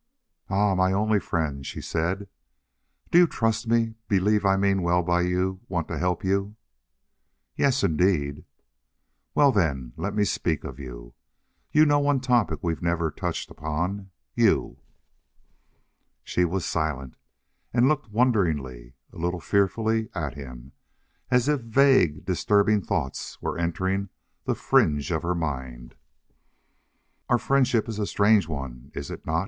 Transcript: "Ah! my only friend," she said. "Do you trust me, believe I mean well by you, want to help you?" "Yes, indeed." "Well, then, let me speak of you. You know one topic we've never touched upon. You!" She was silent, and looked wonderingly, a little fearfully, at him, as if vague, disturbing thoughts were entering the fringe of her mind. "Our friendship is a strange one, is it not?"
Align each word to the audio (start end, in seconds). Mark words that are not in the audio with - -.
"Ah! 0.49 0.73
my 0.73 0.91
only 0.91 1.19
friend," 1.19 1.63
she 1.63 1.79
said. 1.79 2.27
"Do 3.11 3.19
you 3.19 3.27
trust 3.27 3.67
me, 3.67 3.93
believe 4.07 4.45
I 4.47 4.57
mean 4.57 4.81
well 4.81 5.03
by 5.03 5.21
you, 5.21 5.59
want 5.69 5.87
to 5.89 5.97
help 5.99 6.23
you?" 6.23 6.55
"Yes, 7.55 7.83
indeed." 7.83 8.43
"Well, 9.35 9.51
then, 9.51 9.93
let 9.97 10.15
me 10.15 10.23
speak 10.23 10.63
of 10.63 10.79
you. 10.79 11.13
You 11.71 11.85
know 11.85 11.99
one 11.99 12.19
topic 12.19 12.61
we've 12.63 12.81
never 12.81 13.11
touched 13.11 13.51
upon. 13.51 14.09
You!" 14.33 14.79
She 16.23 16.45
was 16.45 16.65
silent, 16.65 17.15
and 17.71 17.87
looked 17.87 18.09
wonderingly, 18.09 18.95
a 19.13 19.17
little 19.19 19.39
fearfully, 19.39 20.09
at 20.15 20.33
him, 20.33 20.71
as 21.29 21.47
if 21.47 21.61
vague, 21.61 22.25
disturbing 22.25 22.81
thoughts 22.81 23.39
were 23.39 23.55
entering 23.55 24.09
the 24.45 24.55
fringe 24.55 25.11
of 25.11 25.21
her 25.21 25.35
mind. 25.35 25.93
"Our 27.29 27.37
friendship 27.37 27.87
is 27.87 27.99
a 27.99 28.07
strange 28.07 28.47
one, 28.47 28.89
is 28.95 29.11
it 29.11 29.27
not?" 29.27 29.39